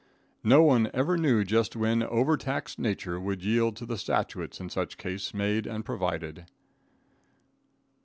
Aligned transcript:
No 0.43 0.63
one 0.63 0.89
ever 0.95 1.15
knew 1.15 1.43
just 1.43 1.75
when 1.75 2.01
over 2.01 2.35
taxed 2.35 2.79
nature 2.79 3.19
would 3.19 3.43
yield 3.43 3.75
to 3.75 3.85
the 3.85 3.99
statutes 3.99 4.59
in 4.59 4.71
such 4.71 4.97
case 4.97 5.31
made 5.31 5.67
and 5.67 5.85
provided. 5.85 6.47